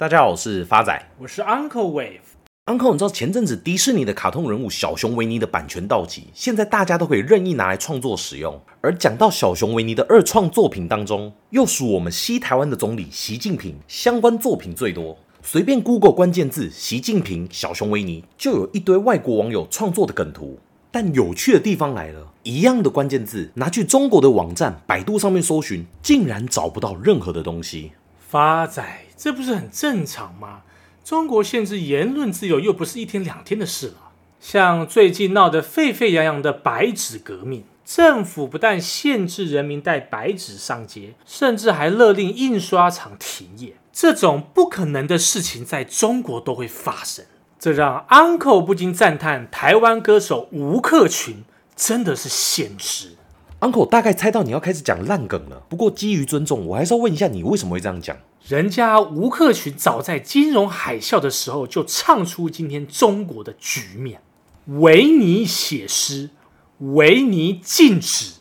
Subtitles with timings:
[0.00, 2.20] 大家好，我是发仔，我是 Uncle Wave。
[2.64, 8.58] Uncle，你知道前阵子迪士尼的卡通人物小熊维尼的版权到期，现在大家都可以任意拿来创作使用。
[8.80, 15.14] 而讲到小熊维尼的二创作品当中，又属我们西台湾的总理习近平相关作品最多。
[15.42, 20.58] 随便 Google 关键字“习近平”、“小熊维尼”，就有一堆外国网友创作的梗图。
[20.90, 27.92] 但有趣的地方来了，一样的关键字拿去中国的网站百度上面搜寻，竟然找不到任何的东西。
[28.18, 28.82] 发仔，
[29.22, 30.62] 这不是很正常吗？
[31.04, 34.12] 中国限制言论自由又不是一天两天的事了。
[34.40, 43.74] 像最近闹得沸沸扬扬的白纸革命，政府不但限制人民带白纸上街，甚至还勒令印刷厂停业。
[43.92, 47.26] 这种不可能的事情在中国都会发生，
[47.58, 51.44] 这让 Uncle 不禁赞叹：台湾歌手吴克群
[51.76, 53.16] 真的是现实。
[53.60, 58.16] Uncle 大概猜到你要开始讲烂梗了，不过基于尊重，我还是要问一下你为什么会这样讲？
[58.48, 64.20] 人家吴克群早在金融海啸的时候就唱出今天中国的局面：
[64.66, 66.30] 维尼写诗，
[66.78, 68.34] 维尼禁止，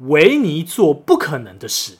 [0.00, 1.98] 维尼做不可能的事。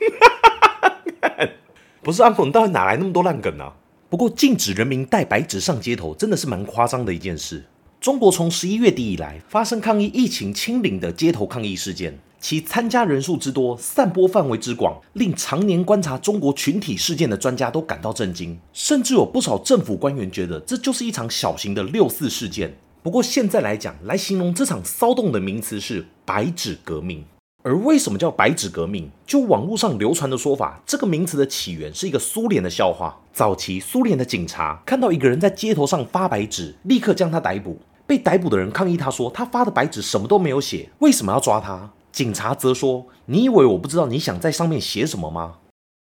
[2.02, 3.74] 不是 Uncle，你到底哪来那么多烂梗啊？
[4.08, 7.64] 不过禁止人民带白纸上街头，真的是蛮夸张的一件事。
[8.00, 22.76] 中国从十一月底以来发生抗议疫情清零的街头抗议事件，其参加人数之多、散播范围之广，令常年观察中国群体事件的专家都感到震惊，甚至有不少政府官员觉得这就是一场小型的六四事件。
[23.02, 27.24] 不过现在来讲，来形容这场骚动的名词是“白纸革命”。
[27.64, 29.10] 而为什么叫白纸革命？
[29.26, 33.20] 就网络上流传的说法，这个名词的起源是一个苏联的笑话。
[33.32, 37.80] 早期苏联的警察看到一个人在街头上发白纸，立刻将他逮捕。
[38.06, 41.90] 被逮捕的人抗议他说，他发的白纸什么都没有写，为什么要抓他？
[42.18, 45.58] 警察则说，你以为我不知道你想在上面写什么吗？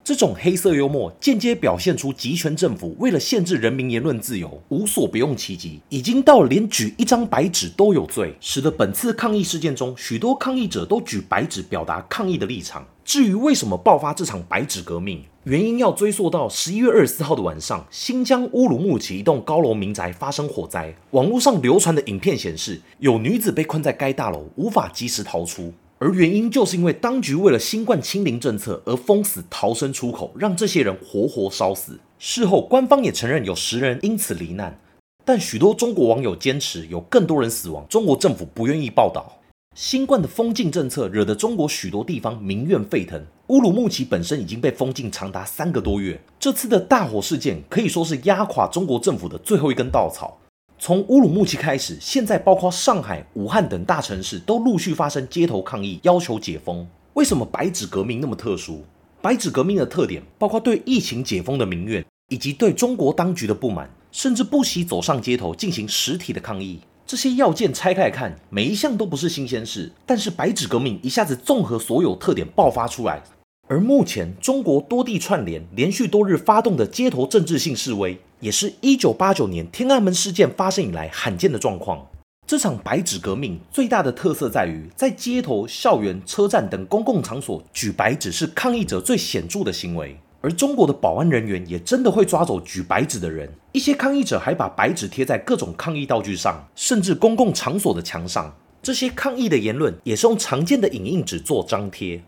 [0.04, 12.86] 这种黑色幽默间接表现出集权政府为了限制人民言论自由，无所不用其极，已经到连举一张白纸都有罪，使得本次抗议事件中，许多抗议者都举白纸表达抗议的立场。
[13.04, 25.72] 至于为什么爆发这场白纸革命，原因要追溯到十一月二十四号的晚上，新疆乌鲁木齐一栋高楼民宅发生火灾，网络上流传的影片显示，有女子被困在该大楼，无法及时逃出。
[26.00, 31.98] 而原因就是因为当局为了新冠清零政策而封死逃生出口，让这些人活活烧死。
[32.20, 34.78] 事后官方也承认有十人因此罹难，
[35.24, 39.40] 但许多中国网友坚持有更多人死亡，中国政府不愿意报道。
[39.74, 50.38] 新冠的封禁政策惹得中国许多地方民怨沸腾，乌鲁木齐本身已经被封禁长达三个多月，这次的大火事件可以说是压垮中国政府的最后一根稻草。
[50.80, 56.86] 从乌鲁木齐开始，现在包括上海、武汉等大城市都陆续发生街头抗议，要求解封。
[57.14, 58.84] 为什么白纸革命那么特殊？
[59.20, 66.78] 白纸革命的特点包括对疫情解封的民怨，以及对中国当局的不满，甚至不惜走上街头进行实体的抗议。
[67.04, 73.20] 这些要件拆开来看，每一项都不是新鲜事，但是白纸革命一下子综合所有特点爆发出来。
[73.66, 82.06] 而目前中国多地串联，连续多日发动的街头政治性示威，也是一九八九年天安门事件发生以来罕见的状况。
[82.46, 90.18] 这场白纸革命最大的特色在于，在街头、校园、车站等公共场所举白纸是抗议者最显著的行为。
[90.40, 93.52] 而中国的保安人员也真的会抓走举白纸的人。
[93.72, 98.54] 一些抗议者还把白纸贴在各种抗议道具上，甚至公共场所的墙上。
[98.80, 102.22] 这些抗议的言论也是用常见的影印纸做张贴。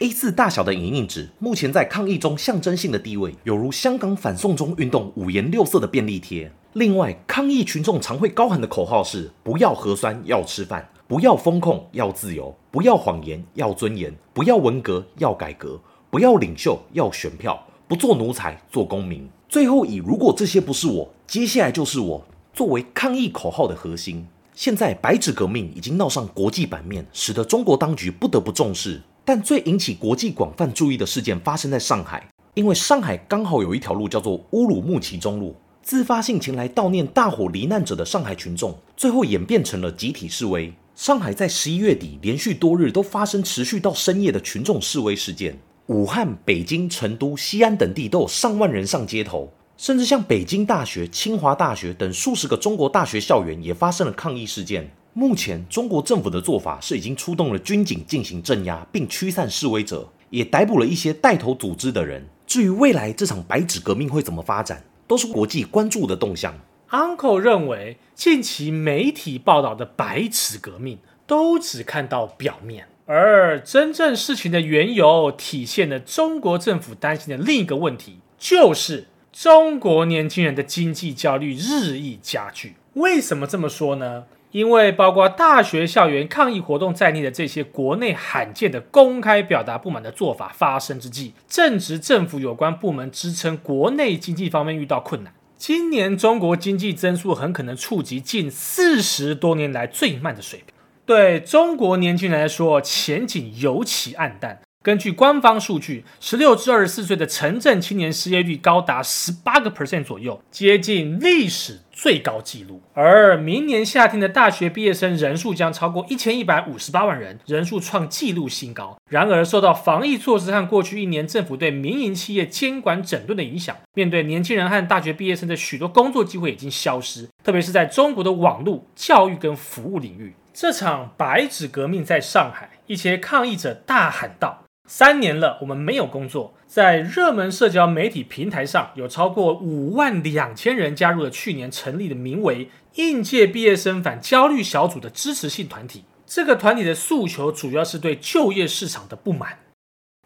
[0.00, 6.50] A4 大小的影印纸，目前在抗议中象征性的地位，有如香港反送中运动五颜六色的便利贴。
[6.72, 15.78] 另外，抗议群众常会高喊的口号是：不要核酸，要吃饭；不要封控，要自由；不要谎言，要尊严；不要文革，要改革；
[16.08, 17.52] 不要领袖，要选票；
[17.86, 19.28] 不做奴才，做公民。
[19.50, 24.26] 最后以“如果这些不是我，接下来就是我”作为抗议口号的核心。
[24.54, 29.02] 现在，白纸革命已经闹上国际版面，使得中国当局不得不重视。
[29.30, 35.54] 但最引起国际广泛注意的事件发生在上海，因为上海刚好有一条路叫做乌鲁木齐中路。
[35.84, 40.74] 自发性前来悼念大火罹难者的上海群众，最后演变成了集体示威。
[40.96, 45.56] 上海在十一月底连续多日都发生持续到深夜的群众示威事件。
[45.86, 54.90] 武汉、北京、成都、西安等地都有上万人上街头，甚至像北京大学、清华大学等数十个中国大学校园也发生了抗议事件。
[55.12, 62.24] 目前，中国政府的做法是已经出动了军警进行镇压，并驱散示威者，也逮捕了一些带头组织的人。
[62.46, 66.54] 至于未来这场白纸革命会怎么发展，都是国际关注的动向。
[66.90, 82.74] Uncle 认为，近期媒体报道的白纸革命都只看到表面，而真正事情的缘由，体现了中国政府担心的另一个问题，就是中国年轻人的经济焦虑日益加剧。
[82.94, 84.24] 为什么这么说呢？
[84.52, 95.32] 因为包括大学校园抗议活动在内的这些国内罕见的公开表达不满的做法发生之际，正值政府有关部门支撑国内经济方面遇到困难。
[95.56, 100.74] 今年中国经济增速很可能触及近四十多年来最慢的水平，
[101.04, 104.60] 对中国年轻人来说，前景尤其暗淡。
[104.82, 112.80] 根据官方数据，十六至二十四岁的城镇青年失业率高达十八个 percent 左右，接近历史最高纪录。
[112.94, 118.96] 而明年夏天的大学毕业生人数将超过一千一百五十八万人，人数创纪录新高。
[119.10, 130.34] 然而，受到防疫措施和过去一年政府对民营企业监管整顿的影响，面对年轻人和大学毕业生的许多工作机会已经消失，特别是在中国的网络、教育跟服务领域。
[130.54, 134.62] 这场白纸革命在上海，一些抗议者大喊道。
[134.86, 136.54] 三年了，我们没有工作。
[136.66, 146.04] 在热门社交媒体平台上，有超过五万两千人加入了去年成立的名为“应届毕业生反焦虑小组”的支持性团体。
[146.26, 149.58] 这个团体的诉求主要是对就业市场的不满。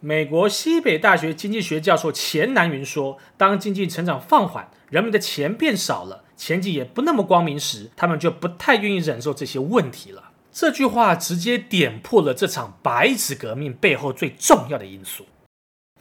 [0.00, 15.26] 美国西北大学经济学教授钱南云说：“当经济成长放缓，人们的钱变少了，前景也不那么光明时，他们就不太愿意忍受这些问题了。”这句话直接点破了这场白纸革命背后最重要的因素。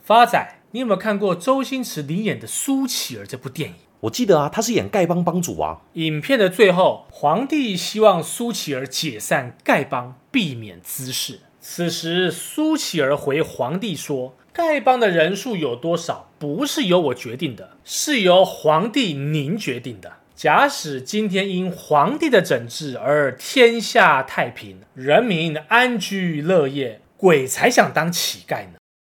[0.04, 3.76] 发仔，你有没有看过周星驰领演的《苏乞儿》这部电影？
[4.02, 5.82] 我记得啊，他是演丐帮帮主啊。
[5.94, 11.40] 影片的最后，皇帝希望苏乞儿解散丐帮，避免滋事。
[11.60, 28.74] 此时，苏乞儿回皇帝说：“丐帮的人数有多少，不是由我决定的，是由皇帝您决定的。”假使今天因皇帝的整治而天下太平，人民安居乐业，鬼才想当乞丐呢！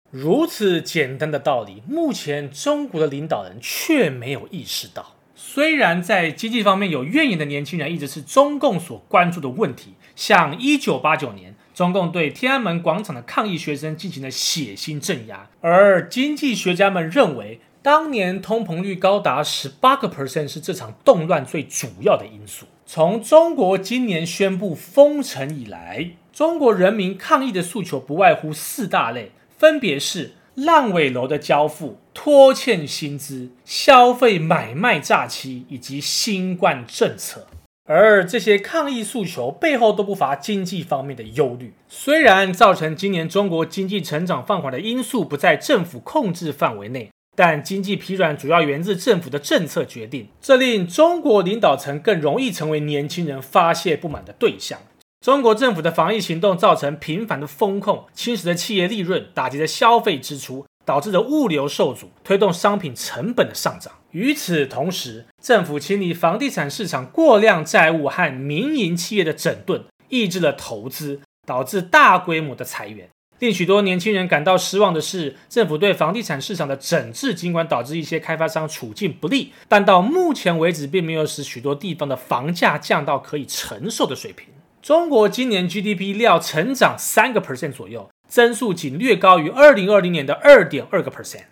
[0.09, 5.17] 如此简单的道理，目前中国的领导人却没有意识到。
[5.35, 17.59] 虽然在经济方面有怨言的年轻人一直是中共所关注的问题，像1989年，中共对天安门广场的抗议学生进行了血腥镇压，而经济学家们认为。
[17.87, 22.65] 当年通膨率高达十八个 percent 是这场动乱最主要的因素。
[22.85, 37.47] 从中国今年宣布封城以来，中国人民抗议的诉求不外乎四大类，分别是烂尾楼的交付、拖欠薪资、消费买卖诈欺以及新冠政策。
[37.85, 41.73] 而这些抗议诉求背后都不乏经济方面的忧虑。
[41.87, 47.09] 虽然造成今年中国经济成长放缓的因素不在政府控制范围内。
[47.37, 54.79] 但经济疲软主要源自政府的政策决定，这令中国领导层更容易成为年轻人发泄不满的对象。
[55.23, 63.93] 中国政府的防疫行动造成频繁的封控，侵蚀了企业利润，打击了消费支出，导致了物流受阻，推动商品成本的上涨。
[64.09, 73.09] 与此同时，政府清理房地产市场过量债务和民营企业的整顿，抑制了投资，导致大规模的裁员。
[73.39, 84.47] 令许多年轻人感到失望的是，政府对房地产市场的整治，尽管导致一些开发商处境不利，但到目前为止，并没有使许多地方的房价降到可以承受的水平。
[84.81, 91.43] 中国今年 GDP 料成长三个 percent 左右，增速仅略高于二零二零年的二点二个 percent。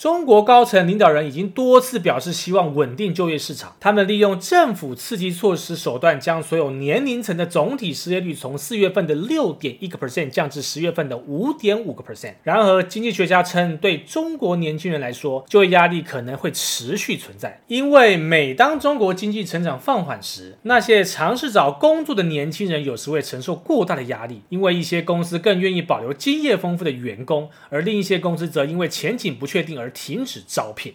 [0.00, 3.76] 中国高层领导人已经多次表示希望稳定就业市场。
[3.78, 12.32] 他们利用政府刺激措施手段，将所有年龄层的总体失业率从四月份的六点一个 percent 降至十月份的五点五个 percent。
[12.44, 30.94] 然而，经济学家称，对中国年轻人来说，就业压力可能会持续存在，因为每当中国经济成长放缓时，那些尝试找工作的年轻人有时会承受过大的压力，因为一些公司更愿意保留经验丰富的员工，而另一些公司则因为前景不确定而停止招聘。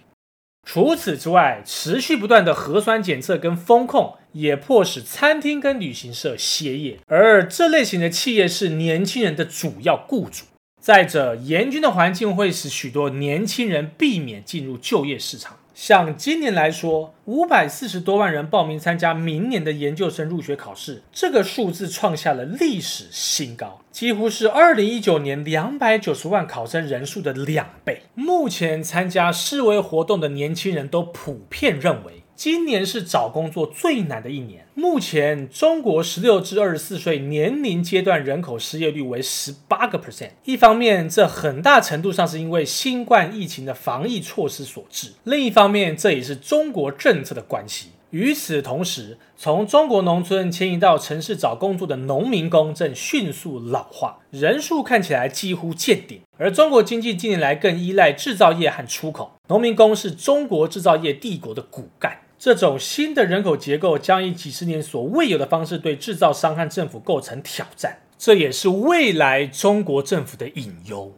[0.68, 7.00] 除此之外，持续不断的核酸检测跟风控，也迫使餐厅跟旅行社歇业。
[7.06, 10.46] 而这类型的企业是年轻人的主要雇主。
[10.82, 15.60] 再者，严峻的环境会使许多年轻人避免进入就业市场。
[15.76, 28.04] 像今年来说，五百四十多万人报名参加明年的研究生入学考试，这个数字创下了历史新高，几乎是二零一九年两百九十万考生人数的两倍。
[28.14, 34.68] 目前参加示威活动的年轻人都普遍认为，今年是找工作最难的一年。
[34.74, 40.32] 目前，中国十六至二十四岁年龄阶段人口失业率为十八个 percent。
[40.44, 47.92] 一方面，这很大程度上是因为新冠疫情的防疫措施所致；另一方面，这也是中国政策的关系。
[48.12, 56.20] 与此同时，从中国农村迁移到城市找工作的农民工正迅速老化，人数看起来几乎见顶。
[56.38, 62.20] 而中国经济近年来更依赖制造业和出口，农民工是中国制造业帝国的骨干。
[62.46, 71.18] 这种新的人口结构将以几十年所未有的方式对制造商和政府构成挑战，这也是未来中国政府的隐忧。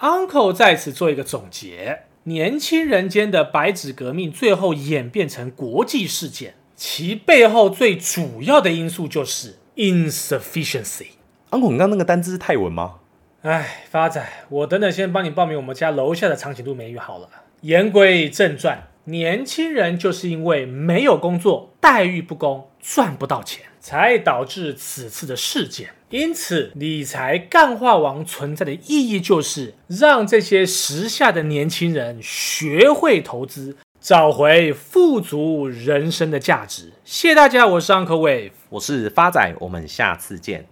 [0.00, 2.00] Uncle 在此做一个总结。
[2.24, 11.10] 年轻人间的白纸革命最后演变成国际事件，其背后最主要的因素就是 insufficiency。
[11.50, 12.96] Uncle，你刚刚那个单字是泰文吗？
[13.42, 17.28] 哎，发仔，我等等先帮你报名我们家楼下的长颈鹿美语好了。
[17.60, 25.88] 言归正传，年轻人就是因为没有工作，待遇不公，赚不到钱，才导致此次的事件。
[26.10, 36.92] 因此，理财干化王存在的意义就是让这些时下的年轻人学会投资，找回富足人生的价值。
[37.02, 40.66] 谢谢大家，我是 Uncle Wave，我是发仔，我们下次见。